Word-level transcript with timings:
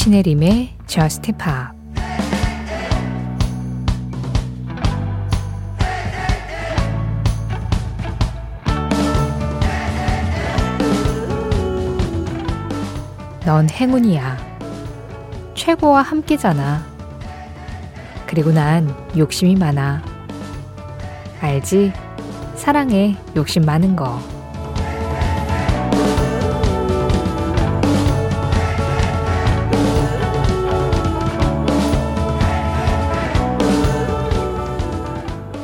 신혜림의 0.00 0.76
Just 0.86 1.30
Pop 1.32 1.78
넌 13.44 13.68
행운이야. 13.68 14.38
최고와 15.54 16.00
함께잖아. 16.00 16.82
그리고 18.26 18.52
난 18.52 18.88
욕심이 19.18 19.54
많아. 19.54 20.02
알지? 21.42 21.92
사랑에 22.56 23.18
욕심 23.36 23.66
많은 23.66 23.96
거. 23.96 24.39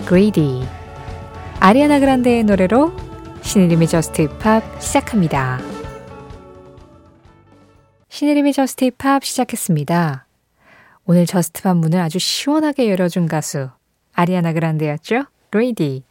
Greedy 0.07 0.65
아리아나 1.59 1.99
그란데의 1.99 2.45
노래로 2.45 2.93
신혜림의 3.43 3.89
Just 3.89 4.29
Pop 4.39 4.63
시작합니다. 4.81 5.59
신혜림의 8.09 8.53
Just 8.53 8.93
Pop 8.97 9.25
시작했습니다. 9.25 10.27
오늘 11.07 11.27
Just 11.27 11.63
Pop 11.63 11.77
문을 11.77 11.99
아주 11.99 12.21
시원하게 12.21 12.89
열어준 12.89 13.27
가수 13.27 13.69
아리아나 14.15 14.53
그란데였죠? 14.53 15.25
Greedy 15.51 16.05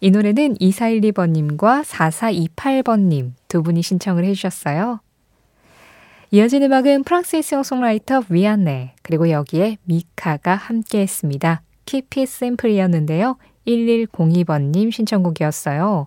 이 0.00 0.10
노래는 0.12 0.54
2412번님과 0.54 1.82
4428번님 1.82 3.32
두 3.48 3.64
분이 3.64 3.82
신청을 3.82 4.24
해주셨어요. 4.26 5.00
이어진 6.30 6.62
음악은 6.62 7.02
프랑스의 7.02 7.42
싱어송라이터 7.42 8.22
비앙네 8.28 8.94
그리고 9.02 9.28
여기에 9.28 9.78
미카가 9.82 10.54
함께 10.54 11.00
했습니다. 11.00 11.62
It 11.94 12.20
Simple이었는데요. 12.20 13.36
1102번님 13.66 14.90
신청곡이었어요. 14.90 16.06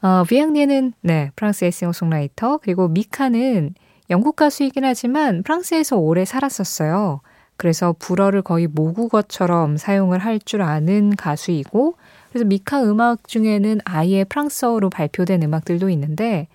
어, 0.00 0.24
위앙네는 0.30 0.92
네, 1.00 1.30
프랑스의 1.36 1.72
싱어송라이터 1.72 2.58
그리고 2.58 2.88
미카는 2.88 3.74
영국 4.10 4.36
가수이긴 4.36 4.84
하지만 4.84 5.42
프랑스에서 5.42 5.96
오래 5.96 6.24
살았었어요. 6.24 7.20
그래서 7.56 7.94
불어를 7.98 8.42
거의 8.42 8.68
모국어처럼 8.68 9.76
사용을 9.76 10.20
할 10.20 10.38
줄 10.38 10.62
아는 10.62 11.16
가수이고 11.16 11.96
그래서 12.30 12.44
미카 12.44 12.84
음악 12.84 13.26
중에는 13.26 13.80
아예 13.84 14.22
프랑스어로 14.24 14.90
발표된 14.90 15.42
음악들도 15.42 15.90
있는데 15.90 16.46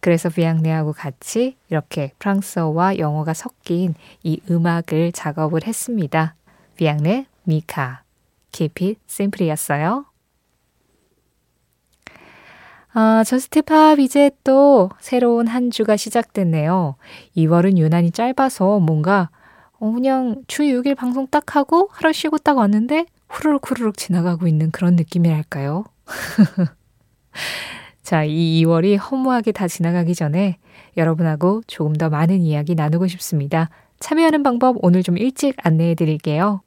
그래서 0.00 0.28
비앙네하고 0.28 0.92
같이 0.92 1.56
이렇게 1.68 2.12
프랑스어와 2.18 2.98
영어가 2.98 3.34
섞인 3.34 3.94
이 4.24 4.40
음악을 4.50 5.12
작업을 5.12 5.66
했습니다. 5.66 6.34
비앙네 6.76 7.26
미카, 7.50 8.04
Keep 8.52 8.84
It 8.84 9.00
Simple이었어요. 9.08 10.06
아, 12.92 13.22
Just 13.24 13.66
Pop 13.66 13.98
이제 13.98 14.30
또 14.42 14.90
새로운 15.00 15.46
한 15.46 15.70
주가 15.70 15.96
시작됐네요. 15.96 16.96
2월은 17.36 17.76
유난히 17.78 18.10
짧아서 18.10 18.78
뭔가 18.80 19.30
어, 19.78 19.90
그냥 19.92 20.42
주 20.46 20.62
6일 20.62 20.96
방송 20.96 21.26
딱 21.26 21.56
하고 21.56 21.88
하루 21.92 22.12
쉬고 22.12 22.38
딱 22.38 22.56
왔는데 22.56 23.06
후루룩 23.28 23.68
후루룩 23.68 23.96
지나가고 23.96 24.46
있는 24.46 24.70
그런 24.70 24.96
느낌이랄까요? 24.96 25.84
자, 28.02 28.24
이 28.24 28.64
2월이 28.64 28.98
허무하게 28.98 29.52
다 29.52 29.68
지나가기 29.68 30.14
전에 30.14 30.58
여러분하고 30.96 31.62
조금 31.66 31.94
더 31.94 32.08
많은 32.10 32.40
이야기 32.40 32.74
나누고 32.74 33.06
싶습니다. 33.06 33.70
참여하는 34.00 34.42
방법 34.42 34.76
오늘 34.82 35.02
좀 35.02 35.16
일찍 35.16 35.54
안내해 35.64 35.94
드릴게요. 35.94 36.62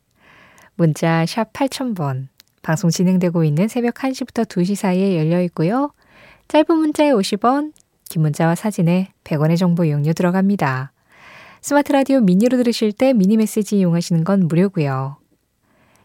문자 0.76 1.26
샵 1.26 1.54
8000번. 1.54 2.28
방송 2.62 2.90
진행되고 2.90 3.44
있는 3.44 3.68
새벽 3.68 3.96
1시부터 3.96 4.46
2시 4.46 4.76
사이에 4.76 5.18
열려 5.18 5.42
있고요. 5.44 5.92
짧은 6.48 6.76
문자에 6.76 7.12
50원, 7.12 7.74
긴 8.10 8.22
문자와 8.22 8.56
사진에 8.56 9.12
100원의 9.24 9.58
정보 9.58 9.86
이용료 9.86 10.14
들어갑니다. 10.14 10.92
스마트 11.62 11.92
라디오 11.92 12.20
미니로 12.22 12.58
들으실 12.58 12.92
때 12.92 13.14
미니 13.14 13.38
메시지 13.38 13.78
이용하시는 13.78 14.24
건 14.24 14.48
무료고요. 14.48 15.18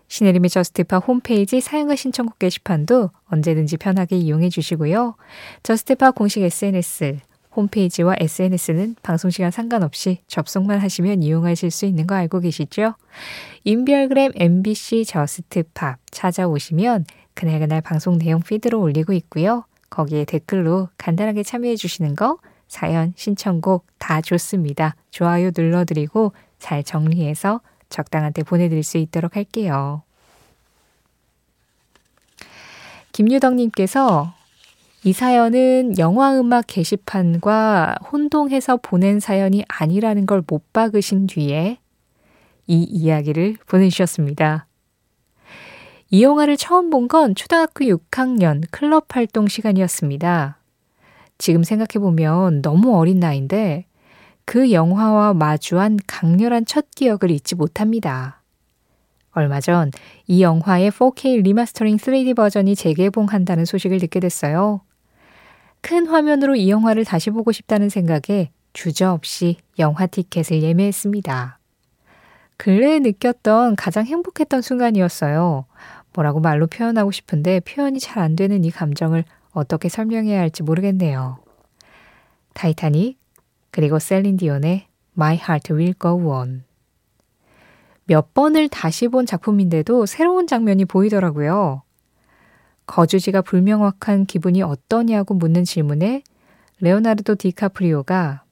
신혜림의 0.08 0.50
Just 0.50 0.82
Pop 0.82 1.06
홈페이지 1.06 1.60
사연과 1.60 1.96
신청곡 1.96 2.38
게시판도 2.38 3.10
언제든지 3.26 3.76
편하게 3.76 4.16
이용해 4.16 4.48
주시고요. 4.48 5.16
Just 5.62 5.92
Pop 5.92 6.14
공식 6.14 6.42
SNS, 6.42 7.18
홈페이지와 7.58 8.14
SNS는 8.18 8.94
방송시간 9.02 9.50
상관없이 9.50 10.18
접속만 10.28 10.78
하시면 10.78 11.22
이용하실 11.24 11.72
수 11.72 11.86
있는 11.86 12.06
거 12.06 12.14
알고 12.14 12.40
계시죠? 12.40 12.94
인별그램 13.64 14.32
MBC 14.36 15.04
Just 15.04 15.58
Pop 15.58 15.98
찾아오시면 16.10 17.04
그날그날 17.34 17.80
방송 17.80 18.18
내용 18.18 18.40
피드로 18.40 18.80
올리고 18.80 19.12
있고요. 19.12 19.64
거기에 19.90 20.24
댓글로 20.24 20.88
간단하게 20.98 21.42
참여해 21.42 21.76
주시는 21.76 22.14
거 22.14 22.38
사연, 22.68 23.12
신청곡 23.16 23.86
다 23.98 24.20
좋습니다. 24.20 24.94
좋아요 25.10 25.50
눌러드리고 25.56 26.32
잘 26.58 26.84
정리해서 26.84 27.60
적당한 27.88 28.32
때 28.32 28.42
보내드릴 28.42 28.82
수 28.84 28.98
있도록 28.98 29.34
할게요. 29.36 30.02
김유덕님께서 33.12 34.37
이 35.04 35.12
사연은 35.12 35.96
영화음악 35.98 36.64
게시판과 36.66 37.96
혼동해서 38.10 38.78
보낸 38.78 39.20
사연이 39.20 39.64
아니라는 39.68 40.26
걸 40.26 40.42
못 40.46 40.72
박으신 40.72 41.26
뒤에 41.26 41.78
이 42.66 42.82
이야기를 42.82 43.56
보내주셨습니다. 43.66 44.66
이 46.10 46.22
영화를 46.22 46.56
처음 46.56 46.90
본 46.90 47.06
건 47.06 47.34
초등학교 47.34 47.84
6학년 47.84 48.62
클럽 48.70 49.14
활동 49.14 49.46
시간이었습니다. 49.46 50.58
지금 51.38 51.62
생각해보면 51.62 52.62
너무 52.62 52.96
어린 52.96 53.20
나이인데 53.20 53.86
그 54.44 54.72
영화와 54.72 55.34
마주한 55.34 55.98
강렬한 56.06 56.64
첫 56.66 56.86
기억을 56.96 57.30
잊지 57.30 57.54
못합니다. 57.54 58.42
얼마 59.32 59.60
전 59.60 59.90
이 60.26 60.42
영화의 60.42 60.90
4K 60.90 61.42
리마스터링 61.42 61.96
3D 61.98 62.34
버전이 62.34 62.74
재개봉한다는 62.74 63.64
소식을 63.64 63.98
듣게 64.00 64.20
됐어요. 64.20 64.80
큰 65.80 66.06
화면으로 66.06 66.56
이 66.56 66.70
영화를 66.70 67.04
다시 67.04 67.30
보고 67.30 67.52
싶다는 67.52 67.88
생각에 67.88 68.50
주저없이 68.72 69.56
영화 69.78 70.06
티켓을 70.06 70.62
예매했습니다. 70.62 71.58
근래에 72.56 72.98
느꼈던 72.98 73.76
가장 73.76 74.04
행복했던 74.04 74.62
순간이었어요. 74.62 75.64
뭐라고 76.12 76.40
말로 76.40 76.66
표현하고 76.66 77.10
싶은데 77.12 77.60
표현이 77.60 78.00
잘 78.00 78.22
안 78.22 78.34
되는 78.34 78.64
이 78.64 78.70
감정을 78.70 79.24
어떻게 79.52 79.88
설명해야 79.88 80.40
할지 80.40 80.62
모르겠네요. 80.62 81.38
타이타닉, 82.54 83.18
그리고 83.70 83.98
셀린디온의 83.98 84.86
My 85.16 85.36
Heart 85.36 85.72
Will 85.72 85.94
Go 86.00 86.32
On. 86.32 86.64
몇 88.04 88.34
번을 88.34 88.68
다시 88.68 89.06
본 89.08 89.26
작품인데도 89.26 90.06
새로운 90.06 90.46
장면이 90.46 90.86
보이더라고요. 90.86 91.82
거주지가 92.88 93.42
불명확한 93.42 94.26
기분이 94.26 94.62
어떠냐고 94.62 95.34
묻는 95.34 95.64
질문에 95.64 96.22
레오나르도 96.80 97.36
디카프리오가 97.36 98.42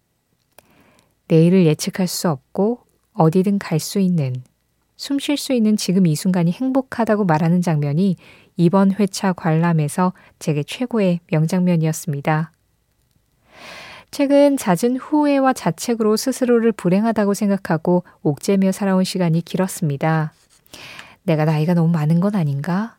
내일을 1.27 1.67
예측할 1.67 2.07
수 2.07 2.29
없고 2.29 2.81
어디든 3.15 3.59
갈 3.59 3.81
수 3.81 3.99
있는 3.99 4.45
숨 4.97 5.19
쉴 5.19 5.37
수 5.37 5.53
있는 5.53 5.77
지금 5.77 6.07
이 6.07 6.15
순간이 6.15 6.53
행복하다고 6.53 7.25
말하는 7.25 7.61
장면이 7.61 8.17
이번 8.57 8.93
회차 8.93 9.33
관람에서 9.33 10.13
제게 10.39 10.63
최고의 10.63 11.21
명장면이었습니다. 11.31 12.53
최근 14.11 14.57
잦은 14.57 14.97
후회와 14.97 15.53
자책으로 15.53 16.17
스스로를 16.17 16.73
불행하다고 16.73 17.35
생각하고 17.35 18.05
옥죄며 18.23 18.73
살아온 18.73 19.05
시간이 19.05 19.43
길었습니다. 19.43 20.33
내가 21.25 21.45
나이가 21.45 21.75
너무 21.75 21.91
많은 21.93 22.21
건 22.21 22.35
아닌가? 22.35 22.97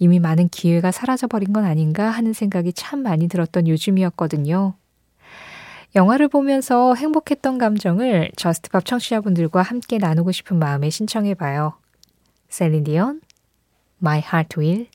이미 0.00 0.18
많은 0.18 0.48
기회가 0.48 0.90
사라져버린 0.90 1.52
건 1.52 1.64
아닌가 1.64 2.10
하는 2.10 2.32
생각이 2.32 2.72
참 2.72 3.02
많이 3.02 3.28
들었던 3.28 3.68
요즘이었거든요. 3.68 4.74
영화를 5.94 6.28
보면서 6.28 6.94
행복했던 6.94 7.58
감정을 7.58 8.30
Just 8.36 8.65
Pop 8.65 8.86
청취자분들과 8.86 9.60
함께 9.62 9.98
나누고 9.98 10.32
싶은 10.32 10.58
마음에 10.58 10.88
신청해봐요. 10.88 11.74
셀린디온, 12.48 13.20
My 14.00 14.18
Heart 14.20 14.58
Will 14.58 14.86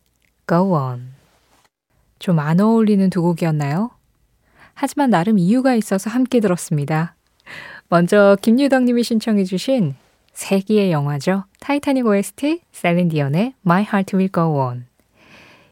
Go 0.49 0.73
On. 0.73 1.13
좀 2.17 2.39
안 2.39 2.59
어울리는 2.59 3.07
두 3.11 3.21
곡이었나요? 3.21 3.91
하지만 4.73 5.11
나름 5.11 5.37
이유가 5.37 5.75
있어서 5.75 6.09
함께 6.09 6.39
들었습니다. 6.39 7.15
먼저 7.89 8.35
김유덕님이 8.41 9.03
신청해주신 9.03 9.95
세기의 10.33 10.91
영화죠. 10.91 11.43
타이타닉 11.59 12.05
OST, 12.07 12.61
셀린디온의 12.71 13.53
My 13.65 13.83
Heart 13.83 14.17
Will 14.17 14.31
Go 14.31 14.59
On. 14.59 14.85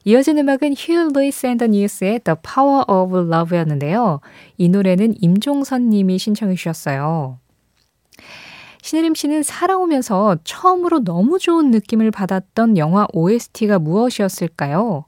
이어진 0.05 0.37
음악은 0.37 0.75
Huey 0.77 1.09
Lewis 1.13 1.45
and 1.45 1.56
the 1.56 1.67
News의 1.67 2.19
The 2.19 2.37
Power 2.41 2.83
of 2.87 3.17
Love였는데요. 3.17 4.19
이 4.57 4.69
노래는 4.69 5.15
임종선 5.21 5.89
님이 5.89 6.17
신청해 6.17 6.55
주셨어요. 6.55 7.39
신혜림 8.81 9.15
씨는 9.15 9.43
살아오면서 9.43 10.37
처음으로 10.43 11.05
너무 11.05 11.39
좋은 11.39 11.71
느낌을 11.71 12.11
받았던 12.11 12.77
영화 12.77 13.07
OST가 13.13 13.79
무엇이었을까요? 13.79 15.05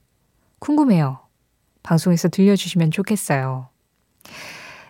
궁금해요. 0.59 1.19
방송에서 1.83 2.29
들려주시면 2.29 2.91
좋겠어요. 2.91 3.67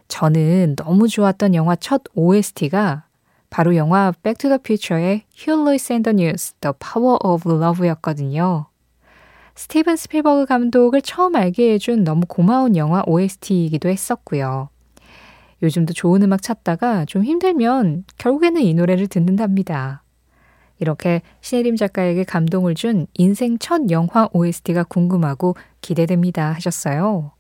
저는 0.08 0.76
너무 0.76 1.08
좋았던 1.08 1.56
영화 1.56 1.76
첫 1.76 2.04
OST가 2.14 3.06
바로 3.50 3.76
영화 3.76 4.14
Hugh 4.24 5.64
Lewis 5.64 5.92
and 5.92 6.10
the 6.10 6.14
News, 6.14 6.54
The 6.62 6.74
Power 6.80 7.18
of 7.24 7.52
Love였거든요. 7.52 8.68
스티븐 9.56 9.96
스필버그 9.96 10.46
감독을 10.46 11.02
처음 11.02 11.36
알게 11.36 11.74
해준 11.74 12.04
너무 12.04 12.26
고마운 12.28 12.76
영화 12.76 13.04
OST이기도 13.08 13.88
했었고요. 13.90 14.70
요즘도 15.64 15.94
좋은 15.94 16.22
음악 16.24 16.42
찾다가 16.42 17.06
좀 17.06 17.24
힘들면 17.24 18.04
결국에는 18.18 18.62
이 18.62 18.74
노래를 18.74 19.08
듣는답니다. 19.08 20.04
이렇게 20.80 21.22
신혜림 21.40 21.78
작가에게 21.78 22.26
감동을 22.26 22.76
준 22.76 23.08
인생 23.14 23.58
첫 23.58 23.90
영화 23.92 24.28
OST가 24.34 24.84
궁금하고 24.84 25.56
기대됩니다 25.80 26.52
하셨어요. 26.52 27.32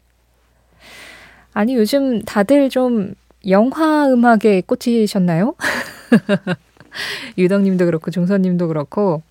아니, 1.54 1.76
요즘 1.76 2.22
다들 2.22 2.70
좀 2.70 3.14
영화 3.50 4.08
음악에 4.08 4.62
꽂히셨나요? 4.62 5.56
유덕님도 7.38 7.86
그렇고, 7.86 8.10
종선님도 8.10 8.70
그렇고, 8.70 9.22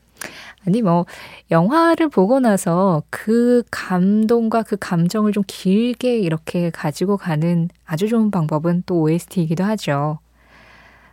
아니, 0.66 0.82
뭐, 0.82 1.05
영화를 1.50 2.08
보고 2.08 2.40
나서 2.40 3.02
그 3.11 3.62
감동과 3.70 4.62
그 4.62 4.76
감정을 4.78 5.32
좀 5.32 5.43
길게 5.46 6.19
이렇게 6.19 6.70
가지고 6.70 7.16
가는 7.16 7.69
아주 7.84 8.08
좋은 8.08 8.31
방법은 8.31 8.84
또 8.87 9.02
OST이기도 9.02 9.62
하죠. 9.64 10.19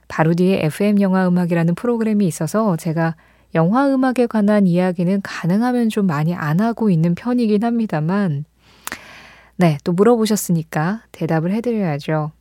바로 0.07 0.33
뒤에 0.33 0.65
FM 0.65 1.01
영화 1.01 1.27
음악이라는 1.27 1.75
프로그램이 1.75 2.25
있어서 2.27 2.75
제가 2.77 3.15
영화 3.55 3.87
음악에 3.87 4.27
관한 4.27 4.67
이야기는 4.67 5.21
가능하면 5.21 5.89
좀 5.89 6.07
많이 6.07 6.33
안 6.33 6.61
하고 6.61 6.89
있는 6.89 7.15
편이긴 7.15 7.63
합니다만, 7.63 8.45
네, 9.57 9.77
또 9.83 9.91
물어보셨으니까 9.91 11.03
대답을 11.11 11.51
해 11.51 11.61
드려야죠. 11.61 12.31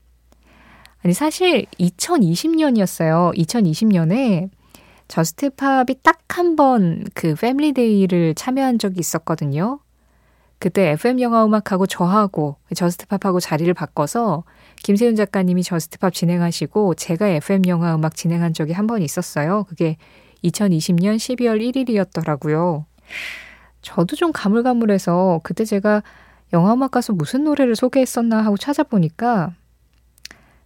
아니, 1.03 1.15
사실 1.15 1.67
2020년이었어요. 1.79 3.37
2020년에 3.37 4.51
Just 5.11 5.54
Pop이 5.54 5.97
딱 6.03 6.21
한 6.31 6.55
번 6.57 7.05
그 7.15 7.35
Family 7.35 7.81
Day를 7.81 8.35
참여한 8.37 8.79
적이 8.79 9.01
있었거든요. 9.01 9.81
그때 10.61 10.91
FM 10.91 11.21
영화 11.21 11.45
음악하고 11.45 11.87
저하고 11.87 12.57
Just 12.75 12.99
Pop하고 12.99 13.41
자리를 13.41 13.73
바꿔서 13.75 14.45
김세윤 14.85 15.17
작가님이 15.17 15.65
Just 15.65 15.93
Pop 15.93 16.15
진행하시고 16.15 16.95
제가 16.95 17.27
FM 17.29 17.63
영화 17.67 17.95
음악 17.97 18.15
진행한 18.15 18.55
적이 18.55 18.73
한 18.75 18.87
번 18.87 19.03
있었어요. 19.03 19.65
그게 19.69 19.97
2020년 20.45 21.17
12월 21.17 21.61
1일이었더라고요. 21.61 22.85
저도 23.83 24.15
좀 24.17 24.31
가물가물해서 24.33 25.41
그때 25.43 25.65
제가 25.65 26.03
영화 26.53 26.73
음악 26.75 26.93
가서 26.93 27.13
무슨 27.13 27.45
노래를 27.45 27.75
소개했었나 27.75 28.45
하고 28.45 28.57
찾아보니까 28.57 29.55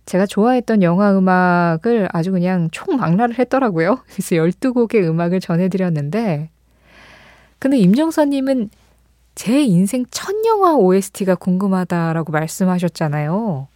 제가 0.06 0.26
좋아했던 0.26 0.82
영화 0.82 1.16
음악을 1.16 2.08
아주 2.12 2.30
그냥 2.32 2.68
총망라를 2.70 3.38
했더라고요. 3.38 4.00
그래서 4.06 4.36
12곡의 4.36 5.04
음악을 5.08 5.40
전해드렸는데, 5.40 6.50
근데 7.58 7.78
임정선님은 7.78 8.70
제 9.34 9.62
인생 9.62 10.04
첫 10.10 10.34
영화 10.46 10.74
OST가 10.74 11.34
궁금하다라고 11.34 12.32
말씀하셨잖아요. 12.32 13.68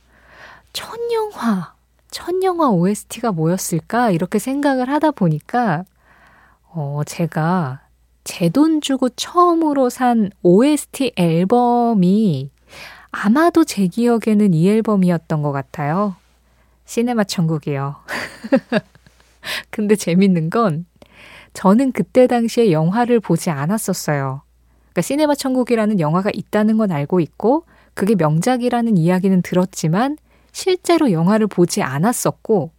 첫 0.73 0.99
영화, 1.13 1.75
첫 2.11 2.35
영화 2.43 2.69
OST가 2.71 3.33
뭐였을까? 3.33 4.11
이렇게 4.11 4.39
생각을 4.39 4.89
하다 4.91 5.13
보니까, 5.13 5.85
어, 6.71 7.01
제가 7.07 7.81
제 8.25 8.51
돈 8.51 8.81
주고 8.83 9.09
처음으로 9.09 9.89
산 9.89 10.31
OST 10.43 11.13
앨범이 11.17 12.51
아마도 13.10 13.64
제 13.64 13.87
기억에는 13.87 14.55
이 14.55 14.69
앨범이었던 14.69 15.43
것 15.43 15.52
같아요. 15.52 16.16
시네마 16.84 17.25
천국이요. 17.25 17.96
근데 19.70 19.94
재밌는 19.96 20.50
건 20.50 20.87
저는 21.52 21.93
그때 21.93 22.26
당시에 22.26 22.70
영화를 22.72 23.20
보지 23.20 23.50
않았었어요. 23.50 24.43
그러니까 24.87 25.02
시네마 25.02 25.34
천국이라는 25.34 26.00
영화가 26.00 26.31
있다는 26.32 26.76
건 26.78 26.93
알고 26.93 27.20
있고 27.20 27.64
그게 27.94 28.14
명작이라는 28.14 28.96
이야기는 28.96 29.43
들었지만 29.43 30.19
실제로 30.52 31.12
영화를 31.12 31.46
보지 31.46 31.82
않았었고 31.82 32.70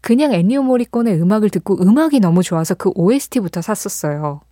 그냥 0.00 0.34
애니오 0.34 0.62
모리콘의 0.62 1.20
음악을 1.20 1.48
듣고 1.50 1.80
음악이 1.80 2.20
너무 2.20 2.42
좋아서 2.42 2.74
그 2.74 2.90
OST부터 2.94 3.62
샀었어요. 3.62 4.42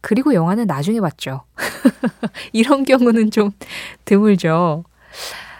그리고 0.00 0.34
영화는 0.34 0.66
나중에 0.66 1.00
봤죠. 1.00 1.42
이런 2.52 2.84
경우는 2.84 3.30
좀 3.30 3.50
드물죠. 4.04 4.84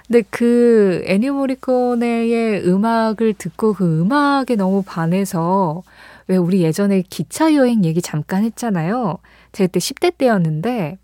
근데 0.07 0.23
그 0.31 1.03
애니오 1.07 1.35
모리코네의 1.35 2.67
음악을 2.67 3.35
듣고 3.35 3.73
그 3.73 4.01
음악에 4.01 4.55
너무 4.55 4.83
반해서 4.85 5.83
왜 6.29 6.37
우리 6.37 6.63
예전에 6.63 7.03
기차 7.03 7.55
여행 7.55 7.85
얘기 7.85 8.01
잠깐 8.01 8.45
했잖아요. 8.45 9.19
제가 9.53 9.67
그때 9.67 9.81
10대 9.81 10.17
때였는데 10.17 10.99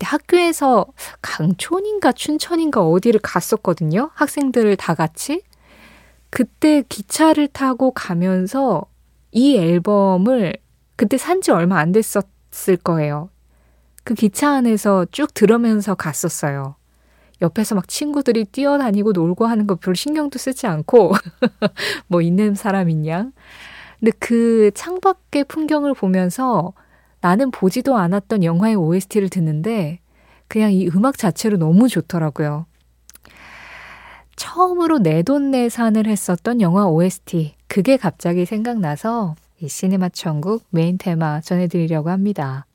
학교에서 0.00 0.86
강촌인가 1.20 2.12
춘천인가 2.12 2.82
어디를 2.82 3.20
갔었거든요. 3.22 4.10
학생들을 4.14 4.76
다 4.76 4.94
같이. 4.94 5.42
그때 6.30 6.82
기차를 6.88 7.48
타고 7.48 7.90
가면서 7.90 8.84
이 9.32 9.56
앨범을 9.56 10.54
그때 10.96 11.18
산지 11.18 11.50
얼마 11.50 11.78
안 11.78 11.92
됐었 11.92 12.26
을 12.68 12.76
거예요. 12.76 13.30
그 14.04 14.14
기차 14.14 14.50
안에서 14.50 15.06
쭉 15.10 15.32
들으면서 15.34 15.94
갔었어요. 15.94 16.76
옆에서 17.42 17.74
막 17.74 17.88
친구들이 17.88 18.44
뛰어다니고 18.46 19.12
놀고 19.12 19.46
하는 19.46 19.66
거 19.66 19.76
별로 19.76 19.94
신경도 19.94 20.38
쓰지 20.38 20.66
않고 20.66 21.12
뭐 22.06 22.20
있는 22.20 22.54
사람인 22.54 23.06
양. 23.06 23.32
근데 23.98 24.12
그 24.18 24.70
창밖의 24.74 25.44
풍경을 25.44 25.94
보면서 25.94 26.72
나는 27.20 27.50
보지도 27.50 27.96
않았던 27.96 28.44
영화의 28.44 28.74
OST를 28.76 29.28
듣는데 29.28 30.00
그냥 30.48 30.72
이 30.72 30.88
음악 30.88 31.18
자체로 31.18 31.58
너무 31.58 31.88
좋더라고요. 31.88 32.66
처음으로 34.36 34.98
내 34.98 35.22
돈내산을 35.22 36.06
했었던 36.06 36.60
영화 36.62 36.86
OST. 36.86 37.54
그게 37.68 37.96
갑자기 37.98 38.46
생각나서 38.46 39.36
이 39.60 39.68
시네마 39.68 40.08
천국 40.10 40.64
메인 40.70 40.96
테마 40.96 41.40
전해드리려고 41.42 42.10
합니다. 42.10 42.66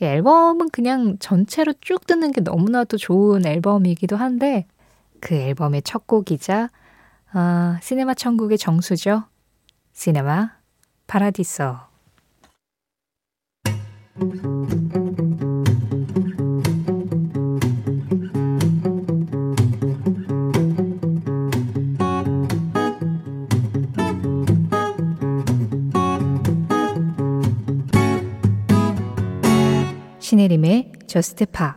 이 0.00 0.04
앨범은 0.04 0.70
그냥 0.70 1.16
전체로 1.18 1.72
쭉 1.80 2.06
듣는 2.06 2.32
게 2.32 2.40
너무나도 2.40 2.96
좋은 2.96 3.46
앨범이기도 3.46 4.16
한데 4.16 4.66
그 5.20 5.34
앨범의 5.34 5.82
첫 5.82 6.06
곡이자 6.06 6.70
어, 7.34 7.76
시네마 7.80 8.14
천국의 8.14 8.58
정수죠. 8.58 9.24
시네마 9.92 10.50
파라디소. 11.06 11.76
신혜림의 30.22 30.92
저스트 31.08 31.46
파 31.46 31.76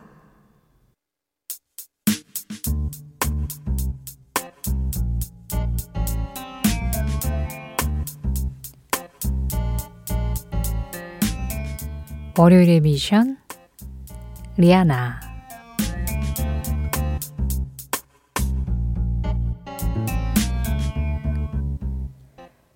월요일의 12.38 12.80
미션 12.82 13.36
리아나 14.56 15.20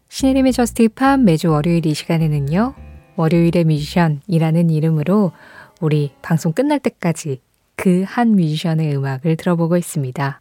신혜림의 0.09 0.53
Just 0.53 0.89
Pop 0.89 1.21
매주 1.21 1.49
월요일 1.49 1.87
이 1.87 1.95
시간에는요. 1.95 2.75
월요일의 3.17 3.65
미션이라는 3.65 4.71
이름으로 4.71 5.33
우리 5.81 6.13
방송 6.21 6.53
끝날 6.53 6.79
때까지 6.79 7.41
그 7.75 8.05
한 8.07 8.33
뮤지션의 8.37 8.95
음악을 8.95 9.37
들어보고 9.37 9.79
있습니다. 9.79 10.41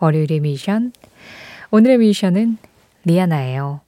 월요일의 0.00 0.40
미션. 0.40 0.92
오늘의 1.70 1.98
뮤지션은 1.98 2.58
리아나예요. 3.04 3.80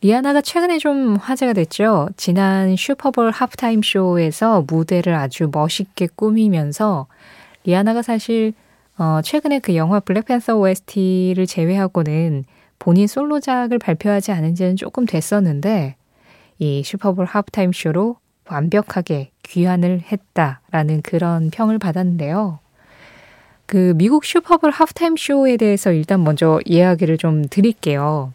리아나가 0.00 0.40
최근에 0.40 0.78
좀 0.78 1.16
화제가 1.16 1.52
됐죠. 1.52 2.08
지난 2.16 2.74
슈퍼볼 2.76 3.30
하프타임 3.30 3.82
쇼에서 3.82 4.64
무대를 4.66 5.14
아주 5.14 5.50
멋있게 5.52 6.08
꾸미면서 6.16 7.06
리아나가 7.64 8.00
사실 8.00 8.54
어, 8.96 9.20
최근에 9.22 9.58
그 9.58 9.76
영화 9.76 10.00
블랙팬서 10.00 10.56
OST를 10.56 11.46
제외하고는 11.46 12.44
본인 12.78 13.06
솔로작을 13.06 13.78
발표하지 13.78 14.32
않은 14.32 14.54
지는 14.54 14.76
조금 14.76 15.04
됐었는데 15.04 15.96
이 16.58 16.82
슈퍼볼 16.82 17.26
하프타임 17.26 17.72
쇼로 17.74 18.16
완벽하게 18.50 19.30
귀환을 19.42 20.02
했다라는 20.10 21.02
그런 21.02 21.50
평을 21.50 21.78
받았는데요. 21.78 22.58
그 23.66 23.92
미국 23.96 24.24
슈퍼볼 24.24 24.70
하프타임 24.70 25.16
쇼에 25.16 25.56
대해서 25.56 25.92
일단 25.92 26.24
먼저 26.24 26.60
이야기를 26.64 27.18
좀 27.18 27.44
드릴게요. 27.48 28.32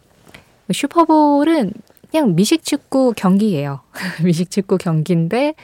슈퍼볼은 0.72 1.72
그냥 2.10 2.34
미식축구 2.34 3.14
경기예요. 3.16 3.80
미식축구 4.24 4.78
경기인데 4.78 5.54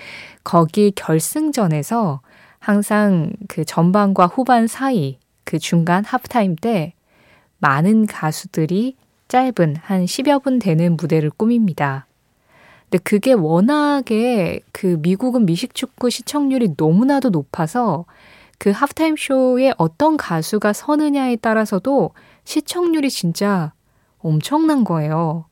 거기 0.44 0.92
결승전에서 0.94 2.20
항상 2.58 3.32
그 3.48 3.64
전반과 3.64 4.26
후반 4.26 4.66
사이 4.66 5.18
그 5.44 5.58
중간 5.58 6.04
하프타임 6.04 6.56
때 6.56 6.94
많은 7.58 8.06
가수들이 8.06 8.96
짧은 9.28 9.76
한 9.80 10.04
10여 10.04 10.42
분 10.42 10.58
되는 10.58 10.96
무대를 10.96 11.30
꾸밉니다. 11.30 12.06
근데 12.92 13.02
그게 13.04 13.32
워낙에 13.32 14.60
그 14.70 14.98
미국은 15.00 15.46
미식축구 15.46 16.10
시청률이 16.10 16.74
너무나도 16.76 17.30
높아서 17.30 18.04
그 18.58 18.70
하프타임 18.70 19.16
쇼에 19.16 19.72
어떤 19.78 20.18
가수가 20.18 20.74
서느냐에 20.74 21.36
따라서도 21.36 22.10
시청률이 22.44 23.08
진짜 23.08 23.72
엄청난 24.18 24.84
거예요. 24.84 25.46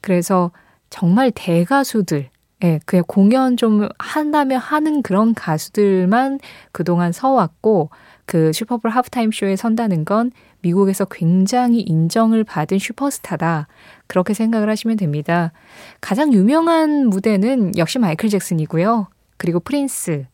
그래서 0.00 0.50
정말 0.90 1.30
대가수들, 1.32 2.28
예, 2.64 2.80
그냥 2.84 3.04
공연 3.06 3.56
좀 3.56 3.88
한다면 4.00 4.58
하는 4.58 5.02
그런 5.02 5.32
가수들만 5.32 6.40
그동안 6.72 7.12
서왔고, 7.12 7.90
그 8.26 8.52
슈퍼볼 8.52 8.90
하프타임 8.90 9.30
쇼에 9.30 9.54
선다는 9.54 10.04
건 10.04 10.32
미국에서 10.62 11.04
굉장히 11.04 11.80
인정을 11.80 12.44
받은 12.44 12.78
슈퍼스타다. 12.78 13.66
그렇게 14.06 14.34
생각을 14.34 14.68
하시면 14.68 14.96
됩니다. 14.96 15.52
가장 16.00 16.32
유명한 16.32 17.08
무대는 17.08 17.76
역시 17.76 17.98
마이클 17.98 18.28
잭슨이고요. 18.28 19.08
그리고 19.36 19.60
프린스. 19.60 20.26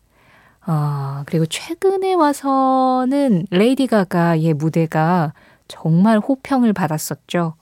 어, 0.66 1.22
그리고 1.26 1.46
최근에 1.46 2.14
와서는 2.14 3.46
레이디 3.50 3.86
가가의 3.86 4.54
무대가 4.54 5.32
정말 5.68 6.18
호평을 6.18 6.72
받았었죠. 6.72 7.54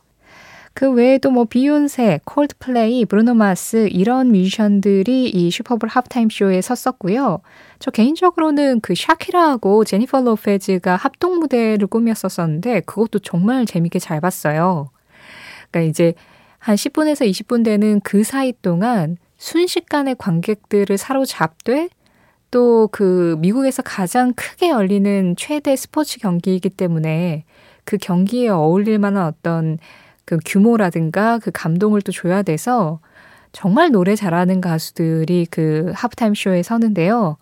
그 0.75 0.91
외에도 0.91 1.31
뭐 1.31 1.45
비욘세, 1.45 2.21
콜드플레이, 2.25 3.05
브루노 3.05 3.35
마스 3.35 3.89
이런 3.93 4.33
뮤지션들이 4.33 5.31
이 5.31 5.51
슈퍼볼 5.51 5.89
하프타임 5.89 6.29
쇼에 6.31 6.61
섰었고요. 6.61 7.41
저 7.79 7.91
개인적으로는 7.93 8.81
그 8.81 8.95
샤키라하고 8.97 9.85
제니퍼 9.85 10.21
로페즈가 10.23 10.97
합동 10.97 11.39
무대를 11.39 11.87
꾸몄었었는데 11.87 12.81
그것도 12.81 13.21
정말 13.21 13.67
재밌게 13.67 14.01
잘 14.01 14.21
봤어요. 14.21 14.91
그러니까 15.71 15.89
이제 15.89 16.15
한 16.59 16.75
10분에서 16.75 17.29
20분 17.29 17.65
되는 17.65 18.01
그 18.01 18.25
사이 18.25 18.53
동안 18.61 19.17
순식간에 19.37 20.15
관객들을 20.15 20.97
사로잡되 20.99 21.89
또 22.51 22.89
그 22.93 23.37
미국에서 23.41 23.83
가장 23.83 24.33
크게 24.35 24.71
열리는 24.71 25.35
최대 25.37 25.75
스포츠 25.77 26.19
경기이기 26.21 26.71
때문에 26.71 27.45
그 27.85 27.97
경기에 27.99 28.49
어울릴 28.49 28.99
만한 28.99 29.27
어떤 29.27 29.79
그 30.25 30.39
규모라든가 30.45 31.39
그 31.39 31.51
감동을 31.53 32.03
또 32.03 32.13
줘야 32.13 32.43
돼서 32.43 33.01
정말 33.53 33.91
노래 33.91 34.17
잘하는 34.17 34.61
가수들이 34.61 35.47
그 35.51 35.93
하프타임 35.95 36.35
쇼에 36.35 36.63
서는데요. 36.63 37.37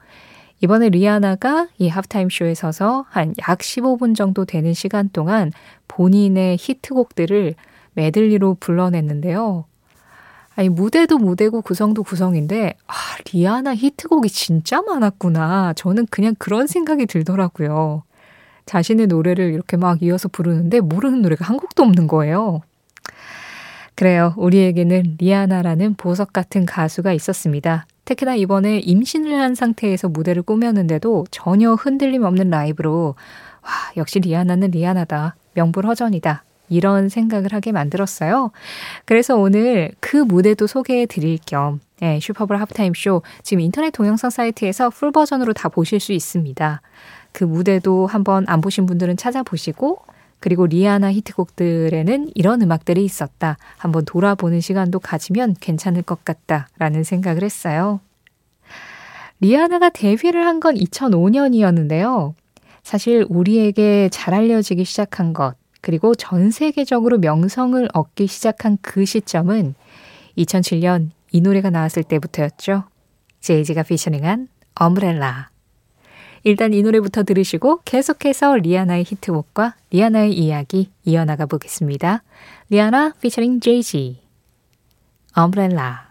이번에 0.61 0.91
리아나가 0.91 1.69
이 1.79 1.89
하프타임 1.89 2.29
쇼에 2.31 2.55
서서 2.55 3.05
한 3.09 3.35
약 3.49 3.59
15분 3.59 4.15
정도 4.15 4.45
되는 4.45 4.75
시간 4.75 5.09
동안 5.13 5.51
본인의 5.89 6.57
히트곡들을 6.61 7.55
메들리로 7.95 8.57
불러냈는데요. 8.61 9.65
아니, 10.55 10.69
무대도 10.69 11.19
무대고 11.19 11.63
구성도 11.63 12.03
구성인데, 12.03 12.75
아, 12.87 12.93
리아나 13.33 13.75
히트곡이 13.75 14.29
진짜 14.29 14.83
많았구나. 14.83 15.73
저는 15.75 16.07
그냥 16.11 16.35
그런 16.39 16.67
생각이 16.67 17.07
들더라고요. 17.07 18.03
자신의 18.67 19.07
노래를 19.09 19.53
이렇게 19.53 19.77
막 19.77 20.03
이어서 20.03 20.29
부르는데 20.29 20.81
모르는 20.81 21.23
노래가 21.23 21.45
한 21.47 21.57
곡도 21.57 21.83
없는 21.83 22.07
거예요. 22.07 22.61
그래요. 23.95 24.35
우리에게는 24.37 25.17
리아나라는 25.19 25.95
보석 25.95 26.33
같은 26.33 26.67
가수가 26.67 27.13
있었습니다. 27.13 27.87
특히나 28.05 28.35
이번에 28.35 28.79
임신을 28.79 29.39
한 29.39 29.55
상태에서 29.55 30.09
무대를 30.09 30.43
꾸몄는데도 30.43 31.27
전혀 31.31 31.75
흔들림 31.75 32.25
없는 32.25 32.51
라이브로 32.51 33.15
와, 33.63 33.71
역시 33.97 34.19
리아나는 34.19 34.71
리아나다. 34.71 35.37
명불허전이다. 35.55 36.45
이런 36.69 37.09
생각을 37.09 37.53
하게 37.53 37.71
만들었어요. 37.71 38.51
그래서 39.05 39.37
오늘 39.37 39.93
그 40.01 40.17
무대도 40.17 40.67
소개해 40.67 41.07
드릴 41.07 41.39
겸 41.45 41.81
네, 42.01 42.19
슈퍼볼 42.21 42.57
하프타임 42.57 42.95
쇼 42.97 43.23
지금 43.43 43.61
인터넷 43.61 43.91
동영상 43.91 44.31
사이트에서 44.31 44.91
풀 44.91 45.13
버전으로 45.13 45.53
다 45.53 45.69
보실 45.69 46.01
수 46.01 46.13
있습니다. 46.13 46.81
그 47.33 47.45
무대도 47.45 48.07
한번 48.07 48.45
안 48.49 48.61
보신 48.61 48.87
분들은 48.87 49.17
찾아보시고 49.17 50.03
그리고 50.43 50.67
리아나 50.67 51.13
히트곡들에는 51.13 52.33
이런 52.35 52.61
음악들이 52.63 53.05
있었다. 53.05 53.57
한번 53.79 54.05
돌아보는 54.05 54.61
시간도 54.61 54.99
가지면 54.99 55.55
괜찮을 55.61 56.03
것 56.03 56.25
같다라는 56.25 57.05
생각을 57.05 57.45
했어요. 57.45 58.01
리아나가 59.41 59.89
데뷔를 59.89 60.45
한 60.47 60.61
건 60.61 60.75
2005년이었는데요. 60.75 62.35
사실 62.83 63.25
우리에게 63.29 64.09
잘 64.11 64.35
알려지기 64.35 64.85
시작한 64.85 65.33
것, 65.33 65.55
그리고 65.81 66.15
전 66.17 66.51
세계적으로 66.51 67.19
명성을 67.19 67.89
얻기 67.95 68.27
시작한 68.27 68.79
그 68.83 69.05
시점은 69.05 69.75
2007년 70.39 71.11
이 71.31 71.41
노래가 71.41 71.71
나왔을 71.71 72.03
때부터였죠. 72.03 72.85
제이지가 73.41 73.85
피처링한 73.85 74.49
Umbrella. 74.75 75.52
일단 76.45 76.75
이 76.75 76.83
노래부터 76.83 77.23
들으시고 77.23 77.83
계속해서 77.85 78.57
리아나의 78.57 79.05
히트곡과 79.07 79.77
리아나의 79.91 80.33
이야기 80.33 80.91
이어나가 81.05 81.47
보겠습니다. 81.47 82.23
리아나 82.69 83.13
피처링 83.21 83.61
제이지 83.61 84.21
Umbrella 85.35 86.11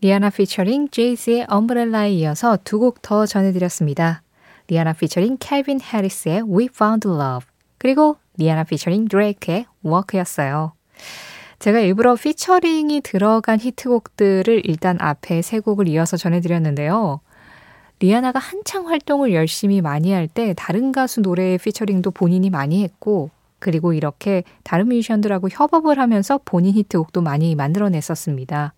리아나 0.00 0.30
피처링 0.30 0.88
제이지의 0.90 1.46
Umbrella에 1.48 2.12
이어서 2.12 2.58
두 2.64 2.78
곡 2.78 3.00
더 3.00 3.26
전해드렸습니다. 3.26 4.22
리아나 4.68 4.92
피처링 4.92 5.36
캘빈 5.40 5.80
해리스의 5.80 6.42
We 6.42 6.68
Found 6.74 7.08
Love 7.08 7.46
그리고 7.78 8.16
리아나 8.36 8.64
피처링 8.64 9.08
드레이크의 9.08 9.66
Work였어요. 9.84 10.72
제가 11.58 11.80
일부러 11.80 12.14
피처링이 12.16 13.00
들어간 13.02 13.58
히트곡들을 13.60 14.62
일단 14.64 14.98
앞에 15.00 15.40
세 15.40 15.60
곡을 15.60 15.88
이어서 15.88 16.16
전해드렸는데요. 16.16 17.20
리아나가 18.04 18.38
한창 18.38 18.88
활동을 18.88 19.32
열심히 19.32 19.80
많이 19.80 20.12
할 20.12 20.28
때 20.28 20.52
다른 20.54 20.92
가수 20.92 21.22
노래 21.22 21.56
피처링도 21.56 22.10
본인이 22.10 22.50
많이 22.50 22.82
했고 22.82 23.30
그리고 23.58 23.94
이렇게 23.94 24.44
다른 24.62 24.88
뮤지션들하고 24.88 25.48
협업을 25.50 25.98
하면서 25.98 26.38
본인 26.44 26.74
히트곡도 26.74 27.22
많이 27.22 27.54
만들어냈었습니다. 27.54 28.74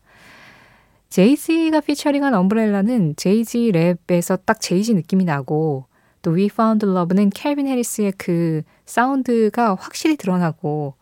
제이지가 1.08 1.80
피처링한 1.80 2.34
Umbrella는 2.34 3.16
제이지 3.16 3.72
랩에서 3.72 4.38
딱 4.44 4.60
제이지 4.60 4.94
느낌이 4.94 5.24
나고 5.24 5.86
또 6.22 6.30
We 6.32 6.44
Found 6.52 6.86
Love는 6.86 7.30
캘빈 7.30 7.66
해리스의 7.66 8.12
그 8.16 8.62
사운드가 8.84 9.74
확실히 9.74 10.16
드러나고 10.16 10.94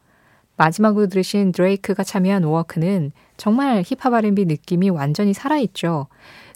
마지막으로 0.56 1.08
들으신 1.08 1.52
드레이크가 1.52 2.04
참여한 2.04 2.44
워크는 2.44 3.12
정말 3.36 3.82
힙합 3.84 4.14
R&B 4.14 4.46
느낌이 4.46 4.88
완전히 4.88 5.34
살아있죠. 5.34 6.06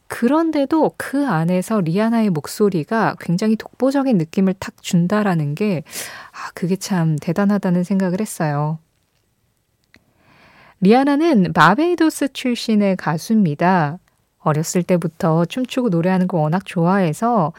그런데도 0.09 0.93
그 0.97 1.27
안에서 1.27 1.81
리아나의 1.81 2.31
목소리가 2.31 3.17
굉장히 3.21 3.57
독보적인 3.57 4.17
느낌을 4.19 4.55
탁 4.59 4.83
준다라는 4.83 5.55
게, 5.55 5.83
아, 6.33 6.51
그게 6.55 6.77
참 6.77 7.17
대단하다는 7.21 7.85
생각을 7.85 8.21
했어요. 8.21 8.79
리아나는 10.81 11.53
바베이도스 11.53 12.33
출신의 12.33 12.97
가수입니다. 12.97 13.99
어렸을 14.39 14.83
때부터 14.83 15.45
춤추고 15.45 15.89
노래하는 15.89 16.29
거 16.29 16.39
워낙 16.39 16.63
좋아해서 16.65 17.53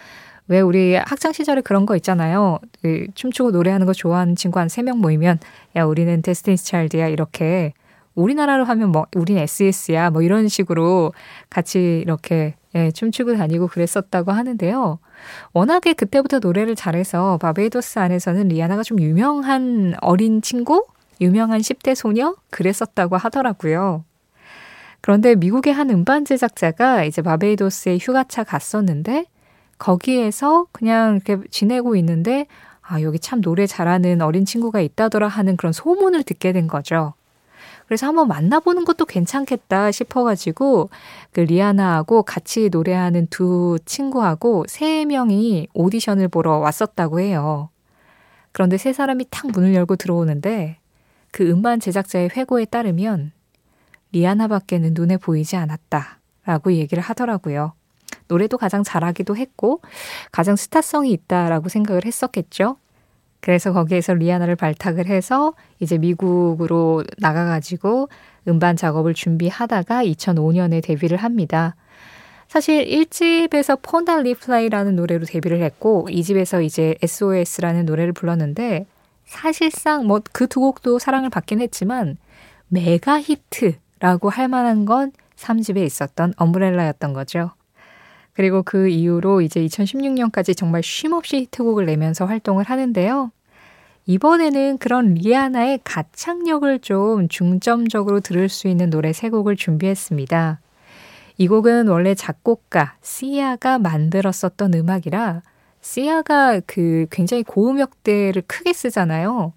왜 0.47 0.61
우리 0.61 0.95
학창 0.95 1.31
시절에 1.33 1.61
그런 1.61 1.85
거 1.85 1.95
있잖아요. 1.97 2.59
그 2.81 3.05
춤추고 3.13 3.51
노래하는 3.51 3.85
거 3.85 3.93
좋아하는 3.93 4.35
친구 4.35 4.59
한 4.59 4.67
세 4.67 4.81
명 4.83 4.99
모이면 4.99 5.39
야 5.75 5.83
우리는 5.83 6.21
데스티니스 6.21 6.65
차일드야 6.65 7.09
이렇게 7.09 7.73
우리나라로 8.15 8.65
하면 8.65 8.91
뭐 8.91 9.05
우린 9.15 9.37
SS야 9.37 10.09
뭐 10.09 10.21
이런 10.21 10.47
식으로 10.47 11.13
같이 11.49 12.01
이렇게 12.03 12.55
예, 12.75 12.91
춤추고 12.91 13.35
다니고 13.35 13.67
그랬었다고 13.67 14.31
하는데요. 14.31 14.99
워낙에 15.53 15.93
그때부터 15.93 16.39
노래를 16.39 16.75
잘해서 16.75 17.37
바베이도스 17.37 17.99
안에서는 17.99 18.49
리아나가 18.49 18.83
좀 18.83 18.99
유명한 18.99 19.95
어린 20.01 20.41
친구, 20.41 20.85
유명한 21.19 21.61
10대 21.61 21.95
소녀 21.95 22.35
그랬었다고 22.51 23.17
하더라고요. 23.17 24.03
그런데 25.01 25.35
미국의 25.35 25.73
한 25.73 25.89
음반 25.89 26.25
제작자가 26.25 27.05
이제 27.05 27.21
바베이도스에 27.21 27.97
휴가차 27.99 28.43
갔었는데 28.43 29.25
거기에서 29.77 30.67
그냥 30.71 31.21
이렇게 31.25 31.41
지내고 31.49 31.95
있는데 31.95 32.47
아, 32.81 33.01
여기 33.01 33.19
참 33.19 33.41
노래 33.41 33.65
잘하는 33.65 34.21
어린 34.21 34.45
친구가 34.45 34.81
있다더라 34.81 35.27
하는 35.27 35.57
그런 35.57 35.71
소문을 35.71 36.23
듣게 36.23 36.51
된 36.51 36.67
거죠. 36.67 37.13
그래서 37.89 38.05
한번 38.05 38.27
만나보는 38.27 38.85
것도 38.85 39.05
괜찮겠다 39.05 39.91
싶어가지고 39.91 40.91
그 41.31 41.39
리아나하고 41.39 42.21
같이 42.21 42.69
노래하는 42.69 43.25
두 43.31 43.79
친구하고 43.83 44.65
세 44.67 45.05
명이 45.05 45.69
오디션을 45.73 46.27
보러 46.27 46.59
왔었다고 46.59 47.19
해요. 47.19 47.69
그런데 48.51 48.77
세 48.77 48.93
사람이 48.93 49.25
탁 49.31 49.47
문을 49.47 49.73
열고 49.73 49.95
들어오는데 49.95 50.77
그 51.31 51.49
음반 51.49 51.79
제작자의 51.79 52.29
회고에 52.37 52.65
따르면 52.65 53.31
리아나밖에는 54.11 54.91
눈에 54.93 55.17
보이지 55.17 55.55
않았다. 55.55 56.19
라고 56.45 56.71
얘기를 56.71 57.01
하더라고요. 57.01 57.73
노래도 58.27 58.59
가장 58.59 58.83
잘하기도 58.83 59.35
했고, 59.35 59.81
가장 60.31 60.55
스타성이 60.55 61.11
있다라고 61.11 61.69
생각을 61.69 62.05
했었겠죠. 62.05 62.77
그래서 63.41 63.71
거기에서 63.71 64.13
리아나를 64.13 64.55
발탁을 64.55 65.07
해서 65.07 65.53
이제 65.79 65.97
미국으로 65.97 67.03
나가가지고 67.19 68.09
음반 68.47 68.75
작업을 68.75 69.13
준비하다가 69.13 70.03
2005년에 70.03 70.83
데뷔를 70.83 71.17
합니다. 71.17 71.75
사실 72.47 72.85
1집에서 72.85 73.79
Pon 73.81 74.05
de 74.05 74.21
Replay라는 74.21 74.95
노래로 74.95 75.25
데뷔를 75.25 75.61
했고 75.61 76.07
2집에서 76.09 76.63
이제 76.63 76.95
SOS라는 77.03 77.85
노래를 77.85 78.11
불렀는데 78.13 78.87
사실상 79.25 80.07
뭐 80.07 80.21
그 80.33 80.47
두 80.47 80.59
곡도 80.59 80.97
사랑을 80.99 81.29
받긴 81.29 81.61
했지만 81.61 82.17
메가 82.69 83.21
히트라고 83.21 84.29
할 84.29 84.47
만한 84.47 84.85
건 84.85 85.11
3집에 85.37 85.77
있었던 85.85 86.33
엄브렐라였던 86.37 87.13
거죠. 87.13 87.51
그리고 88.39 88.63
그 88.63 88.87
이후로 88.87 89.41
이제 89.41 89.59
2016년까지 89.65 90.55
정말 90.55 90.81
쉼없이 90.81 91.39
히트곡을 91.39 91.85
내면서 91.87 92.25
활동을 92.25 92.63
하는데요. 92.63 93.33
이번에는 94.05 94.77
그런 94.77 95.13
리아나의 95.15 95.81
가창력을 95.83 96.79
좀 96.79 97.27
중점적으로 97.27 98.21
들을 98.21 98.47
수 98.47 98.69
있는 98.69 98.89
노래 98.89 99.11
세 99.11 99.29
곡을 99.29 99.57
준비했습니다. 99.57 100.61
이 101.37 101.47
곡은 101.49 101.89
원래 101.89 102.15
작곡가 102.15 102.95
시아가 103.01 103.77
만들었었던 103.77 104.73
음악이라 104.73 105.41
시아가 105.81 106.61
그 106.65 107.07
굉장히 107.11 107.43
고음역대를 107.43 108.43
크게 108.47 108.71
쓰잖아요. 108.71 109.51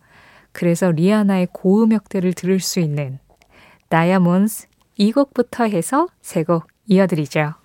그래서 0.50 0.90
리아나의 0.90 1.46
고음역대를 1.52 2.32
들을 2.32 2.58
수 2.58 2.80
있는 2.80 3.20
다이아몬드 3.90 4.66
이 4.96 5.12
곡부터 5.12 5.68
해서 5.68 6.08
세 6.20 6.42
곡 6.42 6.66
이어드리죠. 6.88 7.61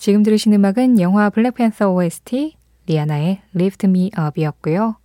지금 0.00 0.22
들으신 0.22 0.54
음악은 0.54 0.98
영화 0.98 1.28
블랙팬서 1.28 1.90
OST 1.92 2.56
리아나의 2.86 3.42
Lift 3.54 3.86
Me 3.86 4.10
Up이었고요. 4.18 4.96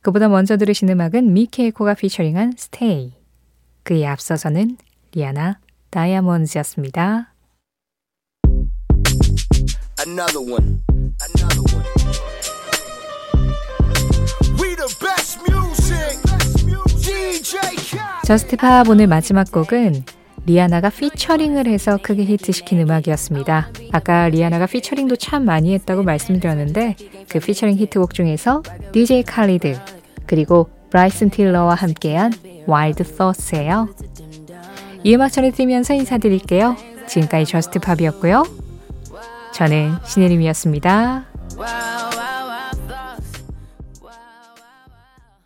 그보다 0.00 0.28
먼저 0.28 0.56
들으신 0.56 0.88
음악은 0.88 1.32
미케이코가 1.32 1.94
피처링한 1.94 2.54
Stay. 2.58 3.12
그에 3.84 4.04
앞서서는 4.06 4.76
리아나 5.14 5.60
다이아몬드였습니다. 5.90 7.32
Another 10.04 10.52
one. 10.52 10.82
Another 11.22 11.62
one. 11.72 11.86
We 14.60 14.74
the 14.74 14.90
best 14.98 15.38
music. 15.48 16.18
DJ 16.98 17.60
Just 18.24 18.61
Pop 18.61 18.88
오늘 18.88 19.06
마지막 19.06 19.52
곡은 19.52 20.02
리아나가 20.48 20.88
피처링을 20.88 21.66
해서 21.66 21.98
크게 22.02 22.24
히트시킨 22.24 22.80
음악이었습니다. 22.80 23.68
아까 23.92 24.30
리아나가 24.30 24.64
피처링도 24.64 25.16
참 25.16 25.44
많이 25.44 25.74
했다고 25.74 26.04
말씀드렸는데 26.04 26.96
그 27.28 27.38
피처링 27.38 27.76
히트곡 27.76 28.14
중에서 28.14 28.62
DJ 28.92 29.24
칼리드 29.24 29.78
그리고 30.24 30.70
브라이슨 30.88 31.28
틸러와 31.28 31.74
함께한 31.74 32.32
Wild 32.66 33.04
Thoughts예요. 33.04 33.90
이 35.04 35.14
음악 35.14 35.32
전해드리면서 35.32 35.92
인사드릴게요. 35.92 36.76
지금까지 37.06 37.44
Just 37.44 37.67
Pop이었고요. 37.67 38.44
저는 39.52 39.96
신혜림이었습니다. 40.06 41.26